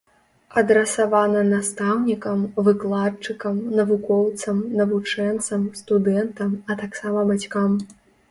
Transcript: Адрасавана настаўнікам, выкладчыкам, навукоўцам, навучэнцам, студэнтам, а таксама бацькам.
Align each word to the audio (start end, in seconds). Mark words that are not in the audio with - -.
Адрасавана 0.59 1.41
настаўнікам, 1.49 2.39
выкладчыкам, 2.69 3.59
навукоўцам, 3.81 4.57
навучэнцам, 4.81 5.61
студэнтам, 5.83 6.55
а 6.69 6.81
таксама 6.83 7.19
бацькам. 7.33 7.71